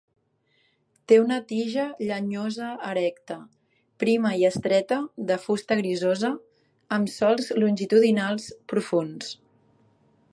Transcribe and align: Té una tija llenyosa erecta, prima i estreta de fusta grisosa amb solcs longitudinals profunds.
Té 1.11 1.17
una 1.23 1.35
tija 1.51 1.83
llenyosa 2.11 2.69
erecta, 2.93 3.37
prima 4.05 4.33
i 4.43 4.47
estreta 4.49 4.99
de 5.33 5.39
fusta 5.45 5.77
grisosa 5.83 6.33
amb 6.97 7.15
solcs 7.17 7.53
longitudinals 7.65 8.49
profunds. 8.75 9.33